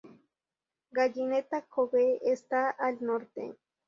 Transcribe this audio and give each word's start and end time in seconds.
Gallineta 0.91 1.61
Cove 1.67 2.17
está 2.23 2.71
al 2.71 2.99
norte. 3.05 3.55